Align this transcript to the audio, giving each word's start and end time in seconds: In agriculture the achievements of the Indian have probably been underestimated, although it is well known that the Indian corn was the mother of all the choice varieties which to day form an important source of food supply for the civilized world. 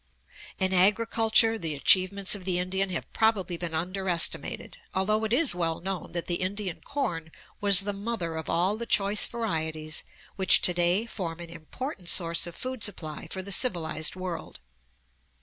In 0.57 0.73
agriculture 0.73 1.59
the 1.59 1.75
achievements 1.75 2.33
of 2.33 2.43
the 2.43 2.57
Indian 2.57 2.89
have 2.89 3.13
probably 3.13 3.55
been 3.55 3.75
underestimated, 3.75 4.79
although 4.95 5.23
it 5.25 5.31
is 5.31 5.53
well 5.53 5.79
known 5.79 6.13
that 6.13 6.25
the 6.25 6.41
Indian 6.41 6.81
corn 6.83 7.31
was 7.59 7.81
the 7.81 7.93
mother 7.93 8.35
of 8.35 8.49
all 8.49 8.77
the 8.77 8.87
choice 8.87 9.27
varieties 9.27 10.03
which 10.37 10.63
to 10.63 10.73
day 10.73 11.05
form 11.05 11.39
an 11.39 11.51
important 11.51 12.09
source 12.09 12.47
of 12.47 12.55
food 12.55 12.83
supply 12.83 13.27
for 13.29 13.43
the 13.43 13.51
civilized 13.51 14.15
world. 14.15 14.59